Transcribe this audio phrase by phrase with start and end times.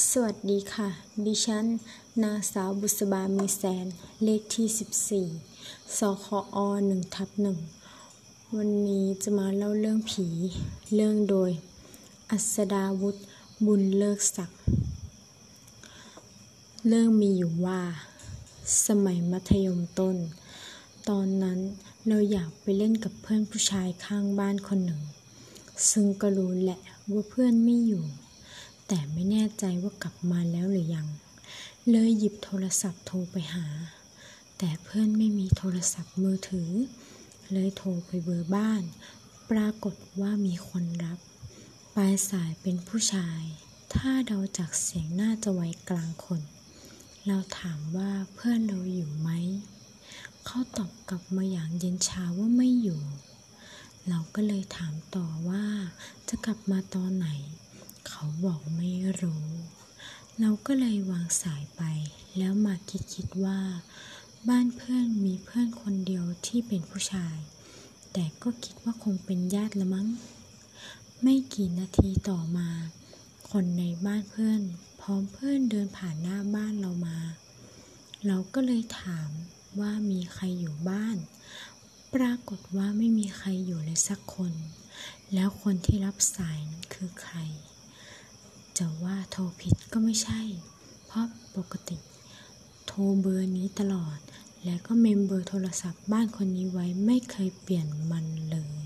[0.00, 0.88] สวัสดีค่ะ
[1.26, 1.66] ดิฉัน
[2.22, 3.86] นางสาวบุษบามีแสน
[4.24, 6.26] เลขที่ 14 สค
[6.56, 7.28] อ1ทับ
[7.92, 10.26] 1วันนี้จะมาเล่าเรื่องผี
[10.94, 11.50] เรื่องโดย
[12.30, 13.16] อัศดาวุฒ
[13.66, 14.60] บุญเลิกศักดิ์
[16.88, 17.80] เรื่องมีอยู่ว่า
[18.86, 20.16] สมัยมัธยมต้น
[21.08, 21.58] ตอนนั้น
[22.06, 25.02] เราอยากไปเล่นกับเพื่อนผู้ชายข้างบ้านคนหนึ่ง
[25.90, 26.80] ซึ่งก็รู้แหละ
[27.12, 28.04] ว่าเพื่อนไม่อยู่
[28.88, 31.08] แต่ไม่แน่ใจว่ากลับมาแล้วหรือยัง
[31.90, 33.66] เลยหยิบโทรศัพท์โทรไปหา
[34.58, 36.70] แต่เพื่อนไม่มีโทรศัพท์มือถือ
[37.52, 38.82] เลยโทรไปเบอร์บ้าน
[39.50, 41.18] ปรากฏว่ามีคนรับ
[41.94, 43.42] ปลายสายเป็นผู้ชาย
[43.94, 46.40] ถ้าเดาจากเสียงน่าจะไว้กลางคน
[47.26, 49.30] เราถามว่าเพื่อนเราอยู่ไหม
[50.44, 53.00] เขาตอบกลับมาอย่างเย็นชาว่าไม่อยู่
[54.08, 55.64] เราก็เลยถามต่อว่า
[56.28, 57.28] จะกลับมาตอนไหน
[58.24, 58.90] เขาบอกไม่
[59.20, 59.46] รู้
[60.40, 61.82] เราก็เลยวางสายไป
[62.38, 63.60] แล้วมาคิดคิดว่า
[64.48, 67.36] บ้านเพื่อนมีเพื่อนคนเดียวที่เป็นผู้ชาย
[68.12, 70.08] แต่ก็คิดว่าคงเป็นญาติละมั้ง
[71.22, 72.70] ไม่กี่นาทีต่อมา
[73.50, 74.60] คนในบ้านเพื่อน
[75.00, 77.18] พร้อมเพื่อนเดินผ่านหน้าบ้านเรามา
[78.26, 79.28] เราก็เลยถาม
[79.80, 81.16] ว่ามีใครอยู่บ้าน
[82.14, 84.54] ปรากฏว่าไม่มีใครอยู่เลยสักคน
[85.34, 87.38] แล้วคนที่รับสายนั้นคือใคร
[88.78, 90.40] จะว่าโทรผิดก็ไม่ใช่
[91.06, 91.96] เพราะปกติ
[92.86, 94.18] โทรเบอร์นี้ตลอด
[94.64, 98.81] และก็เมมเบอร์โทรศัพท์บ้านคนนี้ไว้ไม่เคยเปลี่ยนมันเลย